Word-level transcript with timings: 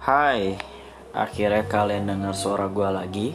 Hai, 0.00 0.56
akhirnya 1.12 1.60
kalian 1.68 2.08
dengar 2.08 2.32
suara 2.32 2.72
gue 2.72 2.88
lagi 2.88 3.28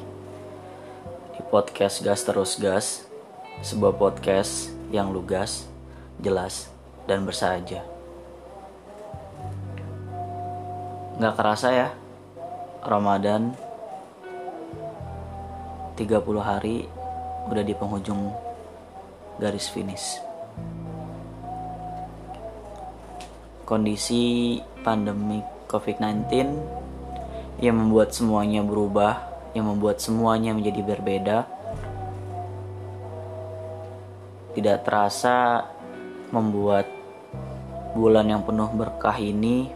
di 1.38 1.42
podcast 1.54 2.02
Gas 2.02 2.26
Terus 2.26 2.58
Gas, 2.58 2.86
sebuah 3.62 3.94
podcast 3.94 4.74
yang 4.90 5.14
lugas, 5.14 5.70
jelas, 6.18 6.66
dan 7.06 7.22
bersahaja. 7.22 7.86
Gak 11.22 11.38
kerasa 11.38 11.70
ya, 11.70 11.90
Ramadan 12.82 13.54
30 16.02 16.18
hari 16.42 16.90
udah 17.46 17.62
di 17.62 17.78
penghujung 17.78 18.34
garis 19.38 19.70
finish. 19.70 20.18
Kondisi 23.70 24.58
pandemik 24.82 25.55
COVID-19 25.76 26.32
yang 27.60 27.76
membuat 27.76 28.16
semuanya 28.16 28.64
berubah, 28.64 29.28
yang 29.52 29.68
membuat 29.68 30.00
semuanya 30.00 30.56
menjadi 30.56 30.82
berbeda. 30.84 31.38
Tidak 34.56 34.78
terasa 34.88 35.68
membuat 36.32 36.88
bulan 37.92 38.28
yang 38.32 38.44
penuh 38.48 38.72
berkah 38.72 39.20
ini 39.20 39.68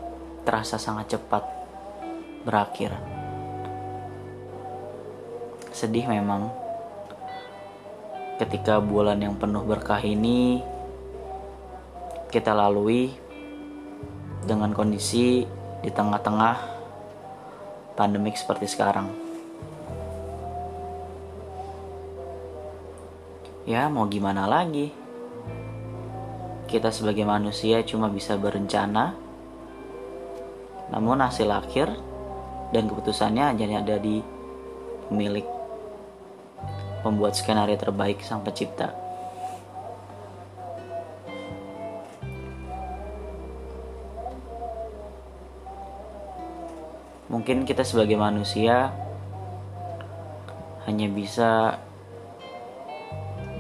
terasa 0.48 0.80
sangat 0.80 1.20
cepat 1.20 1.44
berakhir. 2.47 2.95
Sedih 5.75 6.08
memang 6.08 6.52
ketika 8.39 8.80
bulan 8.80 9.20
yang 9.20 9.36
penuh 9.36 9.67
berkah 9.67 10.00
ini 10.00 10.63
kita 12.31 12.56
lalui 12.56 13.11
dengan 14.47 14.72
kondisi 14.72 15.44
di 15.80 15.89
tengah-tengah 15.91 16.55
pandemik 17.95 18.35
seperti 18.35 18.67
sekarang. 18.67 19.11
Ya, 23.67 23.85
mau 23.91 24.07
gimana 24.09 24.50
lagi? 24.50 24.89
Kita 26.66 26.89
sebagai 26.94 27.25
manusia 27.25 27.81
cuma 27.85 28.09
bisa 28.09 28.38
berencana, 28.38 29.13
namun 30.89 31.22
hasil 31.22 31.50
akhir 31.50 31.89
dan 32.73 32.85
keputusannya 32.89 33.52
hanya 33.53 33.81
ada 33.81 33.97
di 33.97 34.22
pemilik 35.09 35.45
pembuat 37.02 37.33
skenario 37.33 37.77
terbaik 37.77 38.22
sang 38.22 38.45
pencipta. 38.45 39.08
Mungkin 47.30 47.61
kita 47.61 47.85
sebagai 47.85 48.17
manusia 48.17 48.89
hanya 50.89 51.05
bisa 51.05 51.77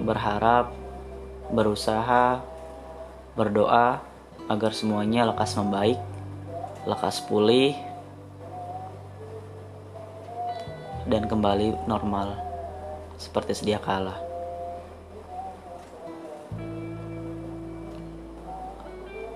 berharap, 0.01 0.73
berusaha, 1.53 2.41
berdoa 3.37 4.01
agar 4.49 4.73
semuanya 4.73 5.29
lekas 5.29 5.53
membaik, 5.53 6.01
lekas 6.89 7.21
pulih, 7.29 7.77
dan 11.05 11.29
kembali 11.29 11.85
normal 11.85 12.41
seperti 13.21 13.53
sedia 13.53 13.77
kala. 13.77 14.17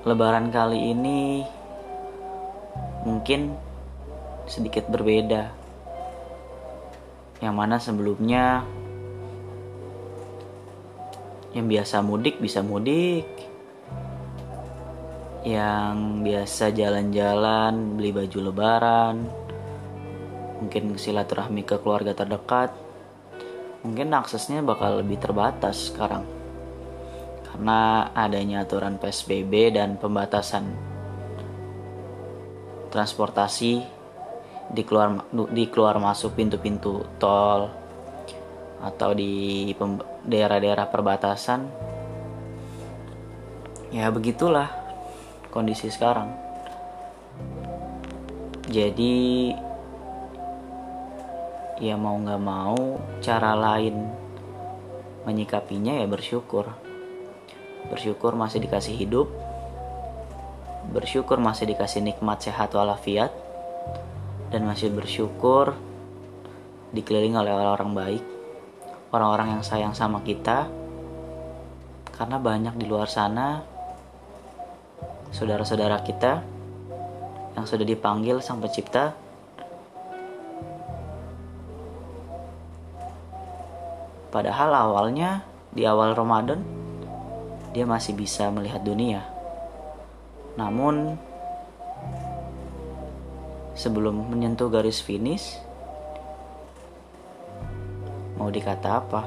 Lebaran 0.09 0.49
kali 0.49 0.89
ini 0.89 1.45
mungkin 3.05 3.72
sedikit 4.47 4.87
berbeda. 4.91 5.51
Yang 7.43 7.55
mana 7.55 7.75
sebelumnya 7.79 8.63
yang 11.53 11.69
biasa 11.69 12.01
mudik 12.01 12.41
bisa 12.41 12.63
mudik. 12.63 13.27
Yang 15.43 15.95
biasa 16.23 16.71
jalan-jalan, 16.71 17.99
beli 17.99 18.15
baju 18.15 18.39
lebaran, 18.47 19.15
mungkin 20.63 20.95
silaturahmi 20.95 21.67
ke 21.67 21.75
keluarga 21.83 22.15
terdekat. 22.15 22.71
Mungkin 23.83 24.15
aksesnya 24.15 24.63
bakal 24.63 25.03
lebih 25.03 25.19
terbatas 25.19 25.91
sekarang. 25.91 26.23
Karena 27.43 28.07
adanya 28.15 28.63
aturan 28.63 28.95
PSBB 28.95 29.75
dan 29.75 29.99
pembatasan 29.99 30.63
transportasi 32.89 33.92
di 34.73 34.81
keluar 34.81 35.21
di 35.53 35.69
keluar 35.69 36.01
masuk 36.01 36.33
pintu-pintu 36.33 37.05
tol 37.21 37.69
atau 38.81 39.13
di 39.13 39.69
daerah-daerah 40.25 40.89
perbatasan. 40.89 41.61
Ya 43.93 44.09
begitulah 44.09 44.73
kondisi 45.53 45.93
sekarang. 45.93 46.33
Jadi 48.73 49.53
ya 51.77 51.93
mau 51.93 52.17
nggak 52.17 52.41
mau 52.41 52.97
cara 53.21 53.53
lain 53.53 54.09
menyikapinya 55.29 56.01
ya 56.01 56.09
bersyukur. 56.09 56.65
Bersyukur 57.93 58.33
masih 58.33 58.65
dikasih 58.65 58.97
hidup. 58.97 59.29
Bersyukur 60.89 61.37
masih 61.37 61.69
dikasih 61.69 62.01
nikmat 62.01 62.41
sehat 62.41 62.73
walafiat 62.73 63.29
dan 64.53 64.69
masih 64.69 64.93
bersyukur 64.93 65.73
dikelilingi 66.93 67.33
oleh 67.33 67.49
orang-orang 67.49 67.91
baik, 67.97 68.23
orang-orang 69.09 69.57
yang 69.57 69.63
sayang 69.65 69.97
sama 69.97 70.21
kita. 70.21 70.69
Karena 72.13 72.37
banyak 72.37 72.77
di 72.77 72.85
luar 72.85 73.09
sana 73.09 73.65
saudara-saudara 75.33 76.05
kita 76.05 76.45
yang 77.57 77.65
sudah 77.65 77.81
dipanggil 77.81 78.37
Sang 78.37 78.61
Pencipta 78.61 79.17
Padahal 84.33 84.73
awalnya 84.73 85.45
di 85.69 85.85
awal 85.85 86.17
Ramadan 86.17 86.65
dia 87.69 87.85
masih 87.85 88.17
bisa 88.17 88.49
melihat 88.49 88.81
dunia. 88.81 89.21
Namun 90.57 91.21
sebelum 93.73 94.29
menyentuh 94.29 94.69
garis 94.69 95.01
finish 95.01 95.57
mau 98.37 98.49
dikata 98.49 98.89
apa? 99.01 99.21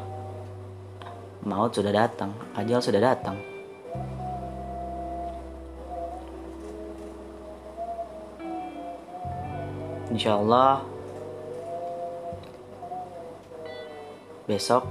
Maut 1.47 1.71
sudah 1.75 1.95
datang 1.95 2.35
ajal 2.59 2.83
sudah 2.83 3.03
datang. 3.03 3.39
Insya 10.11 10.39
Allah 10.39 10.81
besok 14.47 14.87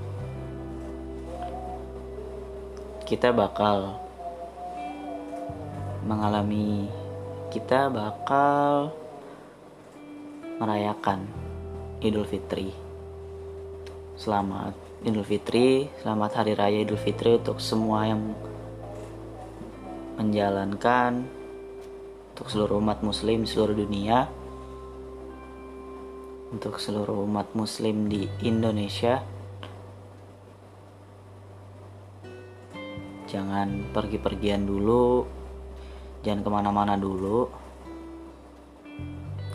kita 3.07 3.31
bakal 3.31 3.95
mengalami 6.03 6.91
kita 7.49 7.87
bakal 7.87 8.91
merayakan 10.55 11.27
Idul 11.99 12.23
Fitri. 12.23 12.71
Selamat 14.15 14.71
Idul 15.03 15.27
Fitri, 15.27 15.91
selamat 15.99 16.31
Hari 16.39 16.53
Raya 16.55 16.79
Idul 16.81 16.99
Fitri 16.99 17.35
untuk 17.35 17.59
semua 17.59 18.07
yang 18.07 18.31
menjalankan 20.15 21.27
untuk 22.31 22.47
seluruh 22.47 22.79
umat 22.79 23.03
muslim 23.03 23.43
seluruh 23.43 23.75
dunia 23.75 24.27
untuk 26.55 26.79
seluruh 26.79 27.27
umat 27.27 27.51
muslim 27.51 28.07
di 28.07 28.23
Indonesia 28.43 29.19
jangan 33.27 33.91
pergi-pergian 33.91 34.63
dulu 34.63 35.27
jangan 36.23 36.43
ke 36.43 36.49
mana-mana 36.51 36.95
dulu 36.95 37.51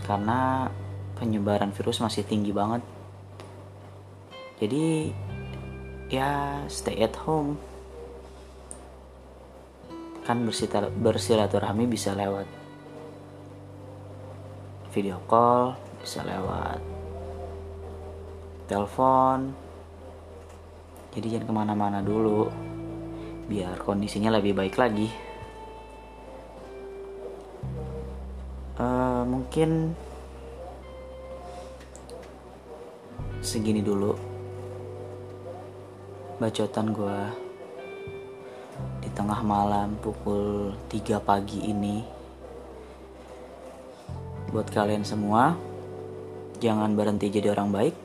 karena 0.05 0.69
penyebaran 1.21 1.77
virus 1.77 2.01
masih 2.01 2.25
tinggi 2.25 2.51
banget. 2.51 2.81
Jadi 4.57 5.13
ya 6.09 6.65
stay 6.73 7.05
at 7.05 7.13
home. 7.29 7.61
Kan 10.25 10.49
bersilaturahmi 11.05 11.85
bisa 11.85 12.17
lewat 12.17 12.49
video 14.91 15.23
call 15.31 15.79
bisa 16.03 16.25
lewat 16.25 16.81
telepon. 18.67 19.53
Jadi 21.11 21.27
jangan 21.37 21.47
ke 21.47 21.55
mana-mana 21.55 21.99
dulu 22.01 22.49
biar 23.51 23.77
kondisinya 23.83 24.31
lebih 24.39 24.55
baik 24.55 24.79
lagi. 24.79 25.11
Uh, 28.81 29.27
mungkin 29.29 29.93
segini 33.41 33.81
dulu. 33.81 34.13
Bacotan 36.41 36.93
gue 36.93 37.19
di 39.01 39.09
tengah 39.13 39.41
malam 39.45 39.97
pukul 40.01 40.73
3 40.89 41.21
pagi 41.21 41.69
ini. 41.69 42.05
Buat 44.53 44.69
kalian 44.73 45.05
semua 45.05 45.57
jangan 46.61 46.93
berhenti 46.93 47.33
jadi 47.33 47.53
orang 47.57 47.73
baik. 47.73 47.97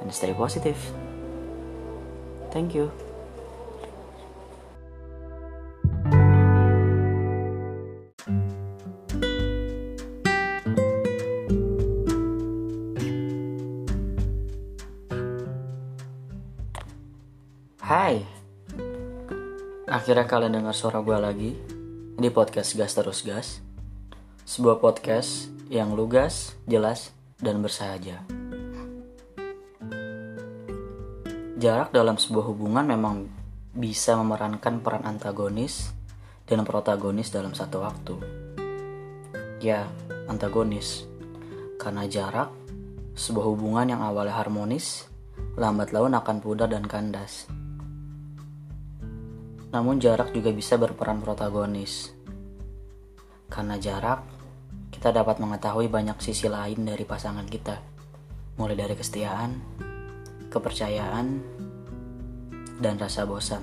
And 0.00 0.12
stay 0.12 0.32
positive. 0.32 0.80
Thank 2.50 2.72
you 2.72 3.09
Akhirnya 20.10 20.26
kalian 20.26 20.54
dengar 20.58 20.74
suara 20.74 21.06
gue 21.06 21.18
lagi? 21.22 21.50
Di 22.18 22.34
podcast 22.34 22.74
Gas 22.74 22.98
Terus 22.98 23.22
Gas. 23.22 23.62
Sebuah 24.42 24.82
podcast 24.82 25.46
yang 25.70 25.94
lugas, 25.94 26.58
jelas, 26.66 27.14
dan 27.38 27.62
bersahaja. 27.62 28.18
Jarak 31.62 31.94
dalam 31.94 32.18
sebuah 32.18 32.42
hubungan 32.42 32.90
memang 32.90 33.30
bisa 33.70 34.18
memerankan 34.18 34.82
peran 34.82 35.06
antagonis 35.06 35.94
dan 36.42 36.66
protagonis 36.66 37.30
dalam 37.30 37.54
satu 37.54 37.78
waktu. 37.78 38.18
Ya, 39.62 39.86
antagonis. 40.26 41.06
Karena 41.78 42.10
jarak, 42.10 42.50
sebuah 43.14 43.46
hubungan 43.46 43.94
yang 43.94 44.02
awalnya 44.02 44.34
harmonis 44.34 45.06
lambat 45.54 45.94
laun 45.94 46.18
akan 46.18 46.42
pudar 46.42 46.66
dan 46.66 46.82
kandas 46.90 47.46
namun 49.70 50.02
jarak 50.02 50.34
juga 50.34 50.50
bisa 50.50 50.74
berperan 50.74 51.22
protagonis. 51.22 52.10
Karena 53.46 53.78
jarak, 53.78 54.26
kita 54.90 55.14
dapat 55.14 55.38
mengetahui 55.38 55.86
banyak 55.86 56.18
sisi 56.18 56.50
lain 56.50 56.82
dari 56.82 57.06
pasangan 57.06 57.46
kita. 57.46 57.78
Mulai 58.58 58.76
dari 58.76 58.94
kesetiaan, 58.98 59.50
kepercayaan, 60.50 61.26
dan 62.82 62.94
rasa 62.98 63.22
bosan. 63.26 63.62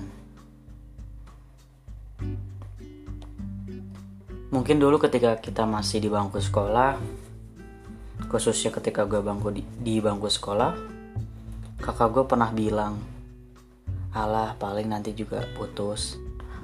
Mungkin 4.48 4.80
dulu 4.80 4.96
ketika 4.96 5.36
kita 5.36 5.68
masih 5.68 6.00
di 6.00 6.08
bangku 6.08 6.40
sekolah, 6.40 6.96
khususnya 8.32 8.72
ketika 8.72 9.04
gue 9.04 9.20
bangku 9.20 9.52
di, 9.52 9.60
di 9.60 10.00
bangku 10.00 10.32
sekolah, 10.32 10.72
kakak 11.84 12.08
gue 12.16 12.24
pernah 12.24 12.48
bilang, 12.48 12.96
Alah 14.16 14.56
paling 14.56 14.88
nanti 14.88 15.12
juga 15.12 15.44
putus. 15.52 16.16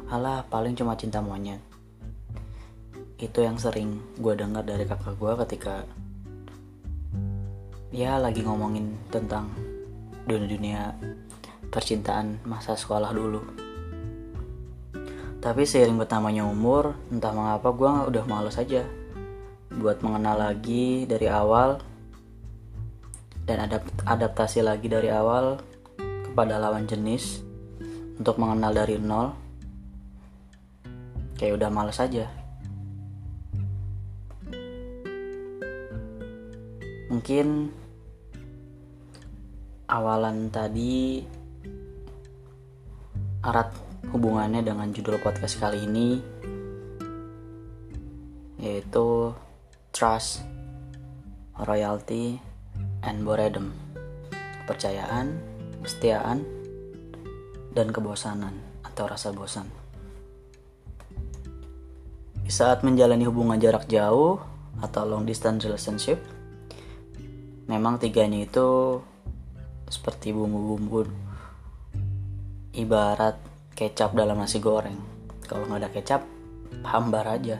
Alah 0.08 0.49
paling 0.49 0.73
cuma 0.73 0.96
cinta 0.96 1.20
monyet. 1.20 1.61
Itu 3.20 3.44
yang 3.44 3.61
sering 3.61 4.00
gue 4.17 4.32
dengar 4.32 4.64
dari 4.64 4.88
kakak 4.88 5.17
gue 5.20 5.32
ketika 5.44 5.85
Ya 7.94 8.19
lagi 8.19 8.43
ngomongin 8.43 8.96
tentang 9.12 9.52
dunia-dunia 10.26 10.96
percintaan 11.69 12.43
masa 12.43 12.75
sekolah 12.75 13.12
dulu. 13.12 13.64
Tapi 15.44 15.69
seiring 15.69 16.00
bertambahnya 16.00 16.49
umur 16.49 16.96
Entah 17.12 17.37
mengapa 17.37 17.69
gue 17.76 18.17
udah 18.17 18.25
males 18.25 18.56
aja 18.56 18.81
Buat 19.69 20.00
mengenal 20.00 20.41
lagi 20.41 21.05
dari 21.05 21.29
awal 21.29 21.85
Dan 23.44 23.69
adaptasi 24.08 24.64
lagi 24.64 24.88
dari 24.88 25.12
awal 25.12 25.61
pada 26.34 26.58
lawan 26.58 26.90
jenis 26.90 27.40
untuk 28.19 28.42
mengenal 28.42 28.75
dari 28.75 28.98
nol 28.98 29.31
kayak 31.38 31.62
udah 31.62 31.70
males 31.70 32.02
aja. 32.02 32.26
Mungkin 37.10 37.70
awalan 39.86 40.50
tadi 40.50 41.22
erat 43.46 43.70
hubungannya 44.10 44.66
dengan 44.66 44.90
judul 44.90 45.22
podcast 45.22 45.62
kali 45.62 45.86
ini 45.86 46.19
yaitu 48.58 49.31
trust, 49.94 50.42
royalty, 51.69 52.40
and 53.04 53.22
boredom. 53.22 53.76
Kepercayaan, 54.64 55.54
kesetiaan, 55.84 56.42
dan 57.76 57.92
kebosanan 57.92 58.56
atau 58.81 59.04
rasa 59.04 59.31
bosan. 59.31 59.69
Saat 62.48 62.86
menjalani 62.86 63.26
hubungan 63.26 63.58
jarak 63.58 63.90
jauh 63.90 64.38
atau 64.78 65.02
long 65.04 65.26
distance 65.26 65.66
relationship, 65.66 66.22
memang 67.66 67.98
tiganya 67.98 68.44
itu 68.44 69.00
seperti 69.88 70.32
bumbu-bumbu 70.32 71.08
ibarat 72.75 73.38
kecap 73.75 74.14
dalam 74.14 74.38
nasi 74.38 74.58
goreng. 74.58 74.98
Kalau 75.46 75.66
nggak 75.66 75.81
ada 75.82 75.90
kecap, 75.90 76.22
hambar 76.86 77.26
aja. 77.38 77.58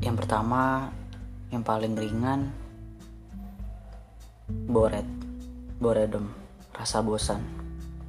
Yang 0.00 0.16
pertama, 0.24 0.88
yang 1.52 1.60
paling 1.60 1.92
ringan 1.92 2.69
bored, 4.50 5.06
boredom, 5.78 6.26
rasa 6.74 7.00
bosan, 7.00 7.42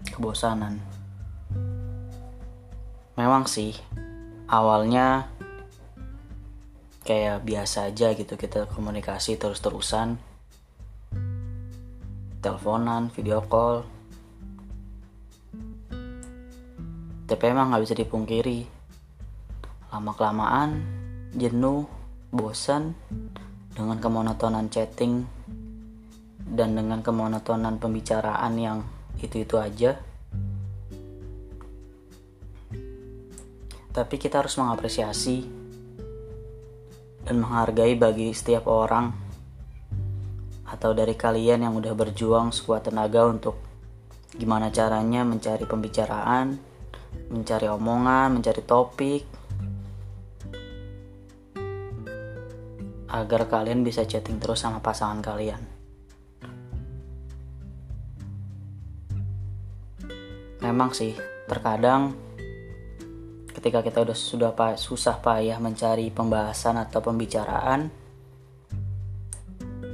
kebosanan. 0.10 0.82
Memang 3.14 3.46
sih, 3.46 3.78
awalnya 4.50 5.30
kayak 7.06 7.46
biasa 7.46 7.94
aja 7.94 8.14
gitu 8.18 8.38
kita 8.38 8.66
komunikasi 8.70 9.38
terus-terusan, 9.38 10.18
teleponan, 12.42 13.14
video 13.14 13.45
call. 13.45 13.86
Tapi 17.30 17.44
emang 17.48 17.71
nggak 17.71 17.83
bisa 17.86 17.95
dipungkiri, 17.95 18.68
lama 19.94 20.12
kelamaan 20.18 20.69
jenuh, 21.31 21.88
bosan 22.31 22.95
dengan 23.71 24.00
kemonotonan 24.04 24.68
chatting 24.68 25.24
dan 26.52 26.76
dengan 26.76 27.00
kemonotonan 27.00 27.80
pembicaraan 27.80 28.54
yang 28.60 28.84
itu-itu 29.24 29.56
aja. 29.56 29.96
Tapi 33.92 34.16
kita 34.20 34.44
harus 34.44 34.60
mengapresiasi 34.60 35.48
dan 37.24 37.36
menghargai 37.40 37.96
bagi 37.96 38.36
setiap 38.36 38.68
orang 38.68 39.12
atau 40.68 40.96
dari 40.96 41.16
kalian 41.16 41.68
yang 41.68 41.74
udah 41.76 41.92
berjuang 41.96 42.56
sekuat 42.56 42.88
tenaga 42.88 43.28
untuk 43.28 43.60
gimana 44.31 44.72
caranya 44.72 45.28
mencari 45.28 45.68
pembicaraan, 45.68 46.56
mencari 47.31 47.68
omongan, 47.68 48.40
mencari 48.40 48.64
topik 48.64 49.24
agar 53.12 53.42
kalian 53.52 53.84
bisa 53.84 54.08
chatting 54.08 54.40
terus 54.40 54.64
sama 54.64 54.80
pasangan 54.80 55.20
kalian. 55.20 55.81
Memang 60.71 60.95
sih 60.95 61.11
terkadang 61.51 62.16
ketika 63.51 63.83
kita 63.83 64.07
udah 64.07 64.16
sudah 64.16 64.56
susah 64.80 65.19
payah 65.19 65.59
mencari 65.59 66.07
pembahasan 66.07 66.80
atau 66.80 67.04
pembicaraan 67.04 67.92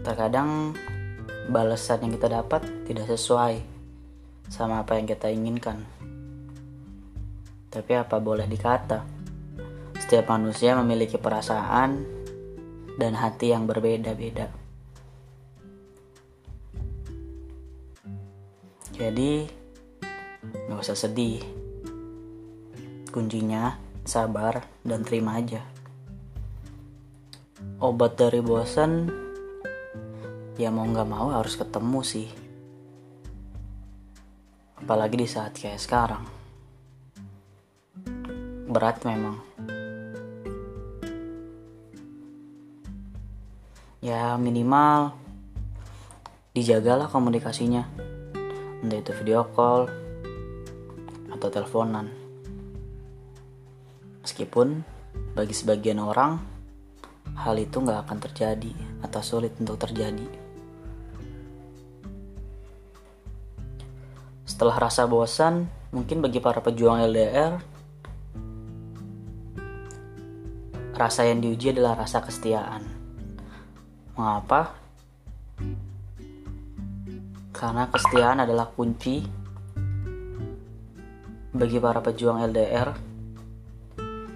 terkadang 0.06 0.78
balasan 1.50 2.06
yang 2.06 2.14
kita 2.14 2.30
dapat 2.30 2.62
tidak 2.86 3.10
sesuai 3.10 3.60
sama 4.48 4.86
apa 4.86 4.96
yang 4.96 5.10
kita 5.10 5.34
inginkan. 5.34 5.82
Tapi 7.68 7.92
apa 7.98 8.22
boleh 8.22 8.48
dikata 8.48 9.04
setiap 9.98 10.32
manusia 10.32 10.78
memiliki 10.78 11.18
perasaan 11.18 12.06
dan 12.96 13.18
hati 13.18 13.52
yang 13.52 13.66
berbeda-beda. 13.66 14.48
Jadi 18.96 19.46
Gak 20.68 20.84
usah 20.84 20.98
sedih. 21.00 21.42
Kuncinya 23.10 23.80
sabar 24.04 24.68
dan 24.84 25.02
terima 25.02 25.40
aja. 25.40 25.64
Obat 27.82 28.20
dari 28.20 28.44
bosan 28.44 29.10
ya 30.60 30.70
mau 30.70 30.86
gak 30.92 31.10
mau 31.10 31.32
harus 31.32 31.58
ketemu 31.58 32.00
sih. 32.06 32.28
Apalagi 34.78 35.16
di 35.18 35.28
saat 35.28 35.58
kayak 35.58 35.82
sekarang. 35.82 36.24
Berat 38.68 39.02
memang. 39.08 39.48
ya 44.08 44.40
minimal 44.40 45.12
dijagalah 46.56 47.12
komunikasinya 47.12 47.84
entah 48.80 49.04
itu 49.04 49.12
video 49.20 49.44
call 49.52 49.90
atau 51.38 51.54
teleponan. 51.54 52.10
Meskipun 54.26 54.82
bagi 55.38 55.54
sebagian 55.54 56.02
orang 56.02 56.42
hal 57.38 57.56
itu 57.62 57.78
nggak 57.78 58.10
akan 58.10 58.18
terjadi 58.18 58.74
atau 59.06 59.22
sulit 59.22 59.54
untuk 59.62 59.78
terjadi. 59.78 60.26
Setelah 64.50 64.90
rasa 64.90 65.06
bosan 65.06 65.70
mungkin 65.94 66.20
bagi 66.26 66.42
para 66.42 66.60
pejuang 66.60 67.06
LDR 67.06 67.62
rasa 70.98 71.30
yang 71.30 71.46
diuji 71.46 71.78
adalah 71.78 72.02
rasa 72.02 72.26
kesetiaan. 72.26 72.82
Mengapa? 74.18 74.74
Karena 77.54 77.86
kesetiaan 77.86 78.42
adalah 78.42 78.74
kunci 78.74 79.22
bagi 81.58 81.82
para 81.82 82.06
pejuang 82.06 82.46
LDR 82.54 82.94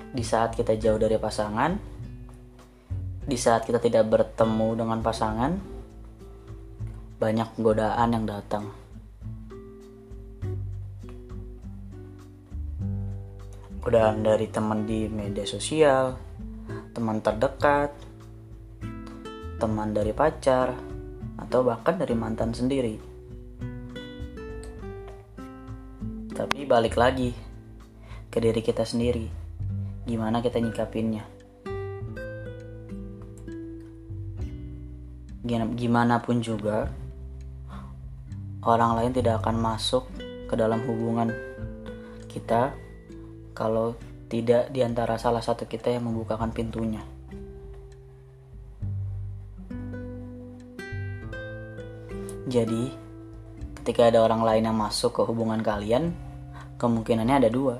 di 0.10 0.24
saat 0.26 0.58
kita 0.58 0.74
jauh 0.76 0.98
dari 0.98 1.22
pasangan, 1.22 1.72
di 3.22 3.38
saat 3.38 3.62
kita 3.62 3.78
tidak 3.78 4.10
bertemu 4.10 4.82
dengan 4.82 5.00
pasangan, 5.06 5.52
banyak 7.22 7.50
godaan 7.62 8.10
yang 8.10 8.26
datang. 8.26 8.66
Godaan 13.86 14.26
dari 14.26 14.50
teman 14.50 14.90
di 14.90 15.06
media 15.06 15.46
sosial, 15.46 16.18
teman 16.90 17.22
terdekat, 17.22 17.94
teman 19.62 19.94
dari 19.94 20.10
pacar, 20.10 20.74
atau 21.38 21.62
bahkan 21.62 22.02
dari 22.02 22.18
mantan 22.18 22.50
sendiri. 22.50 23.11
Tapi 26.42 26.66
balik 26.66 26.98
lagi 26.98 27.38
ke 28.34 28.42
diri 28.42 28.66
kita 28.66 28.82
sendiri 28.82 29.30
gimana 30.10 30.42
kita 30.42 30.58
nyikapinnya 30.58 31.22
gimana 35.78 36.18
pun 36.18 36.42
juga 36.42 36.90
orang 38.66 38.98
lain 38.98 39.14
tidak 39.14 39.46
akan 39.46 39.62
masuk 39.62 40.10
ke 40.50 40.58
dalam 40.58 40.82
hubungan 40.90 41.30
kita 42.26 42.74
kalau 43.54 43.94
tidak 44.26 44.74
di 44.74 44.82
antara 44.82 45.22
salah 45.22 45.44
satu 45.44 45.68
kita 45.68 45.92
yang 45.92 46.08
membukakan 46.08 46.56
pintunya. 46.56 47.04
Jadi, 52.48 52.92
ketika 53.80 54.08
ada 54.08 54.24
orang 54.24 54.44
lain 54.44 54.72
yang 54.72 54.76
masuk 54.80 55.20
ke 55.20 55.22
hubungan 55.28 55.60
kalian, 55.60 56.16
kemungkinannya 56.82 57.46
ada 57.46 57.50
dua. 57.54 57.78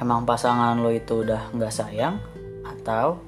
Emang 0.00 0.24
pasangan 0.24 0.80
lo 0.80 0.88
itu 0.88 1.20
udah 1.28 1.52
nggak 1.52 1.68
sayang 1.68 2.16
atau 2.64 3.20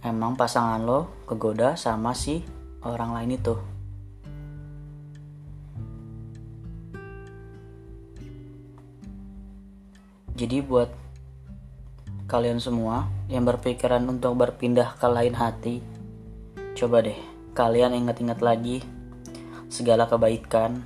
emang 0.00 0.32
pasangan 0.32 0.80
lo 0.80 1.28
kegoda 1.28 1.76
sama 1.76 2.16
si 2.16 2.40
orang 2.80 3.12
lain 3.12 3.36
itu? 3.36 3.54
Jadi 10.36 10.60
buat 10.64 10.88
kalian 12.28 12.60
semua 12.60 13.08
yang 13.28 13.44
berpikiran 13.44 14.02
untuk 14.08 14.36
berpindah 14.40 14.96
ke 14.96 15.06
lain 15.06 15.36
hati 15.36 15.78
coba 16.76 17.00
deh 17.00 17.16
kalian 17.56 17.96
ingat-ingat 17.96 18.42
lagi 18.42 18.82
segala 19.70 20.04
kebaikan 20.10 20.84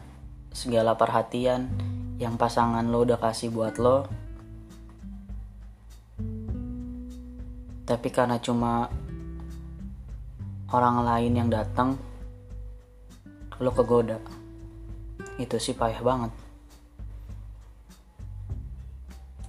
segala 0.50 0.99
perhatian 0.99 1.71
yang 2.21 2.37
pasangan 2.37 2.85
lo 2.85 3.07
udah 3.07 3.19
kasih 3.19 3.49
buat 3.49 3.78
lo. 3.80 4.04
Tapi 7.88 8.09
karena 8.12 8.38
cuma 8.38 8.87
orang 10.71 11.02
lain 11.02 11.33
yang 11.35 11.49
datang 11.50 11.99
lo 13.59 13.71
kegoda. 13.73 14.21
Itu 15.40 15.57
sih 15.57 15.75
payah 15.75 16.02
banget. 16.04 16.33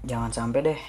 Jangan 0.01 0.31
sampai 0.33 0.59
deh 0.65 0.81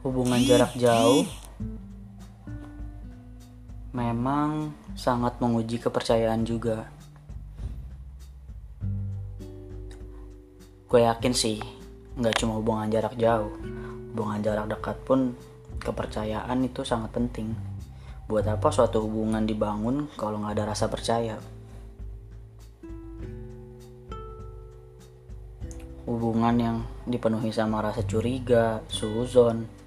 hubungan 0.00 0.40
jarak 0.40 0.72
jauh 0.80 1.28
memang 3.92 4.72
sangat 4.96 5.36
menguji 5.42 5.76
kepercayaan 5.82 6.46
juga. 6.46 6.88
Gue 10.88 11.06
yakin 11.06 11.34
sih, 11.36 11.60
nggak 12.16 12.34
cuma 12.40 12.58
hubungan 12.58 12.90
jarak 12.90 13.14
jauh, 13.20 13.52
hubungan 14.10 14.40
jarak 14.42 14.66
dekat 14.72 14.96
pun 15.04 15.36
kepercayaan 15.78 16.58
itu 16.64 16.80
sangat 16.82 17.14
penting. 17.14 17.54
Buat 18.26 18.46
apa 18.46 18.72
suatu 18.72 19.04
hubungan 19.04 19.42
dibangun 19.44 20.08
kalau 20.16 20.40
nggak 20.42 20.54
ada 20.56 20.64
rasa 20.74 20.86
percaya? 20.88 21.36
Hubungan 26.08 26.56
yang 26.58 26.76
dipenuhi 27.06 27.54
sama 27.54 27.82
rasa 27.84 28.02
curiga, 28.02 28.82
suzon, 28.90 29.79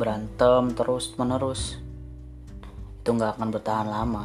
berantem 0.00 0.72
terus 0.72 1.12
menerus 1.20 1.76
itu 3.04 3.10
nggak 3.12 3.36
akan 3.36 3.48
bertahan 3.52 3.88
lama. 3.88 4.24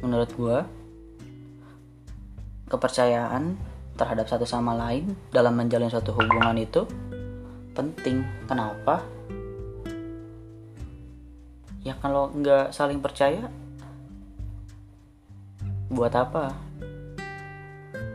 Menurut 0.00 0.30
gue 0.32 0.58
kepercayaan 2.72 3.60
terhadap 4.00 4.24
satu 4.24 4.48
sama 4.48 4.72
lain 4.72 5.12
dalam 5.28 5.52
menjalin 5.52 5.92
suatu 5.92 6.16
hubungan 6.16 6.56
itu 6.56 6.88
penting. 7.76 8.24
Kenapa? 8.48 9.04
Ya 11.84 11.92
kalau 12.00 12.32
nggak 12.32 12.72
saling 12.72 13.00
percaya 13.04 13.48
buat 15.92 16.12
apa? 16.16 16.56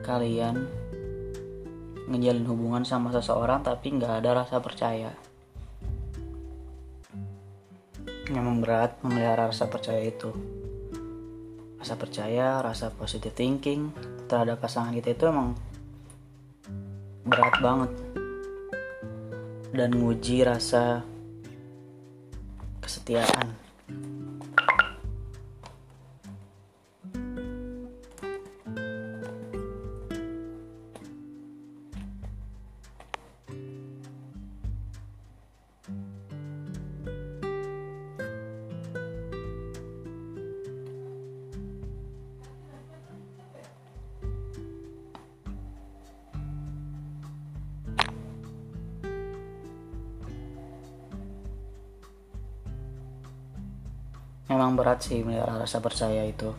Kalian 0.06 0.85
ngejalin 2.06 2.46
hubungan 2.46 2.84
sama 2.86 3.10
seseorang 3.10 3.66
tapi 3.66 3.98
nggak 3.98 4.22
ada 4.22 4.46
rasa 4.46 4.62
percaya. 4.62 5.12
Memang 8.30 8.62
berat 8.62 8.98
memelihara 9.02 9.50
rasa 9.50 9.70
percaya 9.70 10.02
itu. 10.02 10.30
Rasa 11.78 11.94
percaya 11.98 12.62
rasa 12.62 12.90
positive 12.94 13.34
thinking 13.34 13.94
terhadap 14.26 14.62
pasangan 14.62 14.94
kita 14.94 15.14
itu 15.14 15.24
emang 15.30 15.54
berat 17.26 17.56
banget. 17.62 17.92
Dan 19.76 19.90
nguji 19.98 20.46
rasa 20.46 21.04
kesetiaan 22.82 23.65
memang 54.50 54.78
berat 54.78 55.02
sih 55.06 55.26
melihara 55.26 55.58
rasa 55.62 55.82
percaya 55.82 56.26
itu. 56.26 56.54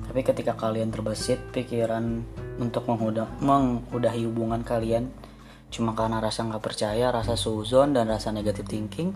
Tapi 0.00 0.20
ketika 0.24 0.56
kalian 0.56 0.88
terbesit 0.88 1.40
pikiran 1.52 2.24
untuk 2.56 2.88
menghudah, 2.88 3.28
menghudahi 3.40 4.24
hubungan 4.24 4.64
kalian 4.64 5.12
cuma 5.70 5.94
karena 5.94 6.18
rasa 6.18 6.42
nggak 6.50 6.66
percaya 6.66 7.14
rasa 7.14 7.38
suzon 7.38 7.94
dan 7.94 8.10
rasa 8.10 8.34
negatif 8.34 8.66
thinking 8.66 9.14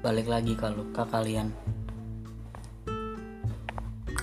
balik 0.00 0.30
lagi 0.30 0.56
ke 0.56 0.64
luka 0.72 1.04
kalian. 1.04 1.52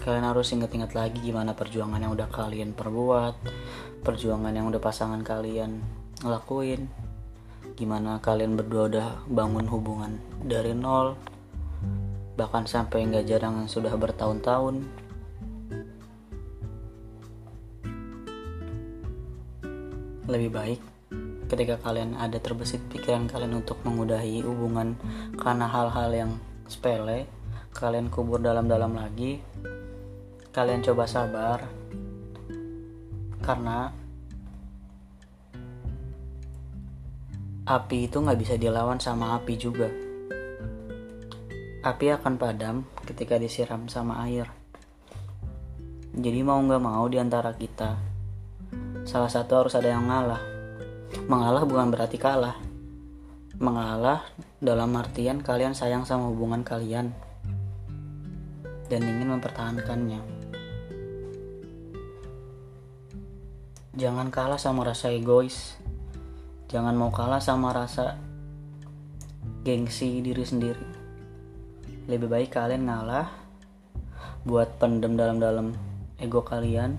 Kalian 0.03 0.25
harus 0.25 0.51
ingat-ingat 0.51 0.95
lagi 0.95 1.19
gimana 1.21 1.55
perjuangan 1.55 2.01
yang 2.01 2.11
udah 2.11 2.27
kalian 2.27 2.75
perbuat 2.75 3.35
perjuangan 4.03 4.51
yang 4.51 4.67
udah 4.67 4.83
pasangan 4.83 5.23
kalian 5.23 5.79
ngelakuin 6.19 6.91
gimana 7.73 8.21
kalian 8.21 8.53
berdua 8.53 8.85
udah 8.85 9.07
bangun 9.25 9.65
hubungan 9.65 10.21
dari 10.45 10.77
nol 10.77 11.17
bahkan 12.33 12.65
sampai 12.65 13.05
nggak 13.05 13.29
jarang 13.29 13.69
sudah 13.69 13.93
bertahun-tahun. 13.93 14.85
Lebih 20.25 20.49
baik 20.49 20.79
ketika 21.51 21.77
kalian 21.77 22.17
ada 22.17 22.41
terbesit 22.41 22.81
pikiran 22.89 23.29
kalian 23.29 23.61
untuk 23.61 23.77
mengudahi 23.85 24.41
hubungan 24.41 24.97
karena 25.37 25.69
hal-hal 25.69 26.09
yang 26.09 26.31
sepele 26.65 27.29
kalian 27.73 28.09
kubur 28.09 28.41
dalam-dalam 28.41 28.97
lagi 28.97 29.41
kalian 30.53 30.81
coba 30.81 31.05
sabar. 31.05 31.59
Karena 33.43 33.91
api 37.63 38.11
itu 38.11 38.19
nggak 38.19 38.39
bisa 38.43 38.59
dilawan 38.59 38.99
sama 38.99 39.39
api 39.39 39.55
juga. 39.55 39.87
Api 41.83 42.05
akan 42.11 42.35
padam 42.35 42.83
ketika 43.07 43.39
disiram 43.39 43.87
sama 43.87 44.19
air. 44.27 44.51
Jadi 46.11 46.43
mau 46.43 46.59
nggak 46.59 46.83
mau 46.83 47.07
di 47.07 47.23
antara 47.23 47.55
kita 47.55 47.95
salah 49.07 49.31
satu 49.31 49.63
harus 49.63 49.79
ada 49.79 49.95
yang 49.95 50.11
ngalah. 50.11 50.43
Mengalah 51.31 51.63
bukan 51.63 51.87
berarti 51.87 52.19
kalah. 52.19 52.59
Mengalah 53.63 54.27
dalam 54.59 54.91
artian 54.99 55.39
kalian 55.39 55.71
sayang 55.71 56.03
sama 56.03 56.27
hubungan 56.27 56.67
kalian 56.67 57.15
dan 58.91 59.01
ingin 59.07 59.39
mempertahankannya. 59.39 60.19
Jangan 63.95 64.27
kalah 64.35 64.59
sama 64.59 64.83
rasa 64.83 65.15
egois 65.15 65.79
jangan 66.73 66.97
mau 66.97 67.13
kalah 67.13 67.37
sama 67.37 67.69
rasa 67.69 68.17
gengsi 69.61 70.25
diri 70.25 70.41
sendiri 70.41 70.89
lebih 72.09 72.25
baik 72.25 72.49
kalian 72.49 72.89
ngalah 72.89 73.29
buat 74.41 74.81
pendem 74.81 75.13
dalam-dalam 75.13 75.71
ego 76.17 76.43
kalian 76.43 76.97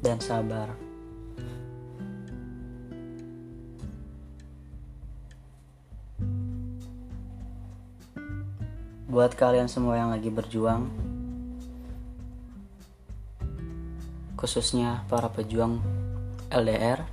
dan 0.00 0.16
sabar. 0.16 0.72
Buat 9.10 9.34
kalian 9.36 9.68
semua 9.68 9.98
yang 9.98 10.14
lagi 10.14 10.30
berjuang, 10.32 10.88
khususnya 14.40 15.04
para 15.10 15.28
pejuang 15.28 15.99
LDR, 16.50 17.06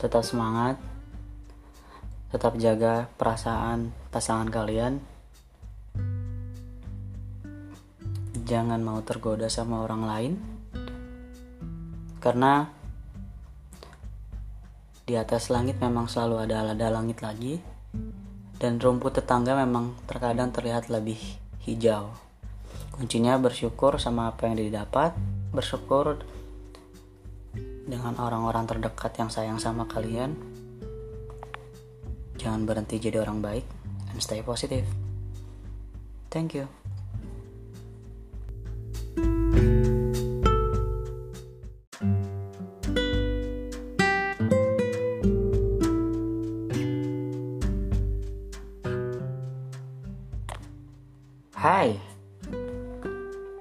tetap 0.00 0.24
semangat, 0.24 0.80
tetap 2.32 2.56
jaga 2.56 3.06
perasaan 3.20 3.92
pasangan 4.08 4.48
kalian. 4.48 5.14
jangan 8.44 8.84
mau 8.84 9.00
tergoda 9.00 9.48
sama 9.48 9.80
orang 9.80 10.02
lain. 10.04 10.32
Karena 12.20 12.68
di 15.04 15.16
atas 15.16 15.52
langit 15.52 15.80
memang 15.80 16.08
selalu 16.08 16.44
ada 16.44 16.64
ada 16.64 16.88
langit 16.92 17.24
lagi. 17.24 17.58
Dan 18.54 18.80
rumput 18.80 19.20
tetangga 19.20 19.56
memang 19.58 19.96
terkadang 20.08 20.54
terlihat 20.54 20.88
lebih 20.88 21.18
hijau. 21.66 22.14
Kuncinya 22.94 23.34
bersyukur 23.40 23.98
sama 23.98 24.30
apa 24.30 24.46
yang 24.46 24.56
didapat 24.56 25.12
bersyukur 25.50 26.22
dengan 27.84 28.16
orang-orang 28.16 28.64
terdekat 28.64 29.12
yang 29.20 29.28
sayang 29.28 29.60
sama 29.60 29.84
kalian 29.84 30.32
jangan 32.40 32.64
berhenti 32.68 33.00
jadi 33.00 33.24
orang 33.24 33.40
baik 33.40 33.64
and 34.12 34.20
stay 34.20 34.44
positive. 34.44 34.84
Thank 36.30 36.54
you. 36.54 36.68
Hai. 51.54 51.96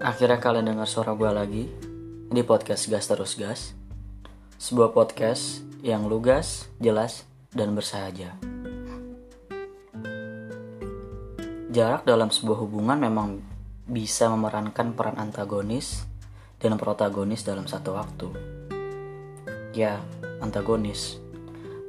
Akhirnya 0.03 0.35
kalian 0.43 0.75
dengar 0.75 0.83
suara 0.83 1.15
gue 1.15 1.31
lagi 1.31 1.63
Di 2.27 2.43
podcast 2.43 2.91
Gas 2.91 3.07
Terus 3.07 3.39
Gas 3.39 3.82
Sebuah 4.61 4.93
podcast 4.93 5.65
yang 5.81 6.05
lugas, 6.05 6.69
jelas, 6.77 7.25
dan 7.53 7.73
bersahaja 7.77 8.33
Jarak 11.73 12.05
dalam 12.05 12.29
sebuah 12.29 12.69
hubungan 12.69 13.01
memang 13.01 13.41
bisa 13.89 14.29
memerankan 14.29 14.93
peran 14.93 15.17
antagonis 15.17 16.05
dan 16.61 16.77
protagonis 16.77 17.41
dalam 17.41 17.65
satu 17.65 17.97
waktu. 17.97 18.29
Ya, 19.73 19.97
antagonis. 20.37 21.17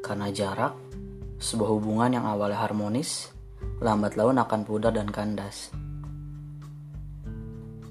Karena 0.01 0.33
jarak, 0.33 0.73
sebuah 1.37 1.69
hubungan 1.77 2.17
yang 2.17 2.25
awalnya 2.25 2.65
harmonis, 2.65 3.29
lambat 3.85 4.17
laun 4.17 4.41
akan 4.41 4.65
pudar 4.65 4.97
dan 4.97 5.13
kandas. 5.13 5.69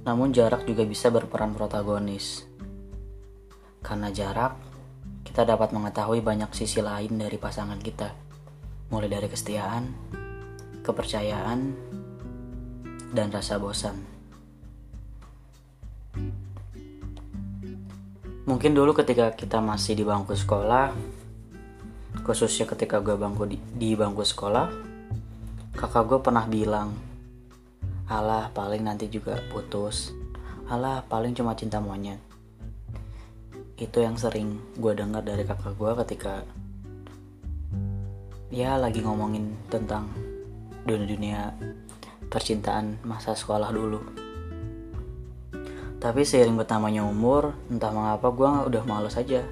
Namun 0.03 0.33
jarak 0.33 0.65
juga 0.65 0.83
bisa 0.89 1.13
berperan 1.13 1.53
protagonis. 1.53 2.43
Karena 3.83 4.07
jarak, 4.09 4.55
kita 5.27 5.43
dapat 5.43 5.75
mengetahui 5.75 6.23
banyak 6.23 6.49
sisi 6.55 6.79
lain 6.79 7.19
dari 7.19 7.35
pasangan 7.35 7.77
kita. 7.77 8.15
Mulai 8.89 9.11
dari 9.11 9.27
kesetiaan, 9.27 9.83
kepercayaan, 10.81 11.59
dan 13.13 13.27
rasa 13.29 13.61
bosan. 13.61 13.97
Mungkin 18.43 18.75
dulu 18.75 18.91
ketika 18.91 19.31
kita 19.31 19.63
masih 19.63 19.95
di 19.95 20.03
bangku 20.03 20.35
sekolah, 20.35 20.91
khususnya 22.27 22.67
ketika 22.67 22.99
gue 22.99 23.15
bangku 23.15 23.47
di, 23.47 23.55
di 23.55 23.95
bangku 23.95 24.23
sekolah, 24.23 24.67
kakak 25.75 26.03
gue 26.07 26.19
pernah 26.19 26.43
bilang, 26.47 26.91
Alah 28.11 28.51
paling 28.51 28.83
nanti 28.83 29.07
juga 29.07 29.39
putus, 29.47 30.11
alah 30.67 31.07
paling 31.07 31.31
cuma 31.31 31.55
cinta 31.55 31.79
monyet. 31.79 32.32
Itu 33.83 33.99
yang 33.99 34.15
sering 34.15 34.63
gue 34.79 34.95
dengar 34.95 35.27
dari 35.27 35.43
kakak 35.43 35.75
gue 35.75 35.91
ketika 36.07 36.47
ya 38.47 38.79
lagi 38.79 39.03
ngomongin 39.03 39.59
tentang 39.67 40.07
dunia-dunia 40.87 41.51
percintaan 42.31 43.03
masa 43.03 43.35
sekolah 43.35 43.67
dulu. 43.75 43.99
Tapi 45.99 46.23
seiring 46.23 46.59
bertambahnya 46.59 47.03
umur, 47.03 47.51
entah 47.67 47.91
mengapa 47.91 48.31
gue 48.31 48.49
udah 48.71 48.83
males 48.87 49.19
aja 49.19 49.43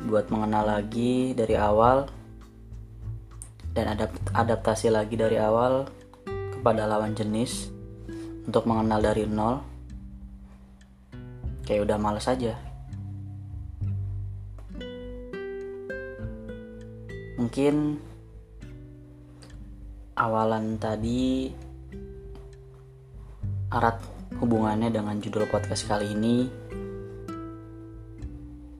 buat 0.00 0.32
mengenal 0.32 0.80
lagi 0.80 1.36
dari 1.36 1.54
awal 1.56 2.08
dan 3.72 3.96
adapt 3.96 4.16
adaptasi 4.32 4.92
lagi 4.92 5.16
dari 5.16 5.36
awal 5.36 5.88
kepada 6.56 6.88
lawan 6.88 7.12
jenis 7.12 7.68
untuk 8.48 8.64
mengenal 8.64 9.00
dari 9.00 9.28
nol. 9.28 9.60
Kayak 11.68 11.84
udah 11.88 11.98
males 12.00 12.26
aja. 12.28 12.71
Mungkin 17.42 17.98
awalan 20.14 20.78
tadi 20.78 21.50
erat 23.66 23.98
hubungannya 24.38 24.94
dengan 24.94 25.18
judul 25.18 25.50
podcast 25.50 25.90
kali 25.90 26.14
ini 26.14 26.46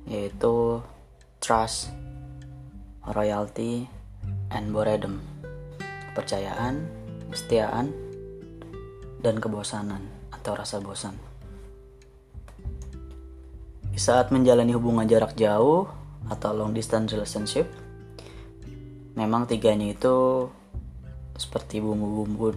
yaitu 0.07 0.79
trust, 1.43 1.91
royalty, 3.03 3.91
and 4.55 4.71
boredom. 4.71 5.19
Kepercayaan, 6.15 6.87
kesetiaan, 7.35 7.91
dan 9.27 9.43
kebosanan 9.43 10.07
atau 10.31 10.55
rasa 10.55 10.79
bosan. 10.79 11.19
Saat 13.99 14.31
menjalani 14.31 14.71
hubungan 14.71 15.11
jarak 15.11 15.35
jauh 15.35 15.91
atau 16.31 16.55
long 16.55 16.71
distance 16.71 17.11
relationship, 17.11 17.82
memang 19.13 19.45
tiganya 19.45 19.93
itu 19.93 20.49
seperti 21.37 21.81
bumbu-bumbu 21.81 22.57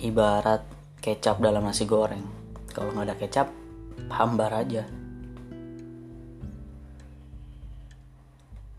ibarat 0.00 0.64
kecap 0.98 1.38
dalam 1.38 1.66
nasi 1.66 1.84
goreng. 1.84 2.24
Kalau 2.72 2.94
nggak 2.94 3.06
ada 3.06 3.16
kecap 3.18 3.46
hambar 4.08 4.64
aja. 4.64 4.84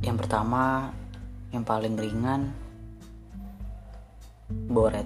Yang 0.02 0.18
pertama 0.26 0.90
yang 1.54 1.62
paling 1.62 1.94
ringan 1.94 2.50
boret 4.50 5.06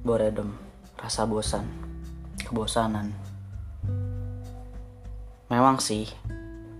boredom 0.00 0.56
rasa 0.96 1.28
bosan 1.28 1.68
kebosanan. 2.40 3.12
Memang 5.52 5.76
sih 5.76 6.08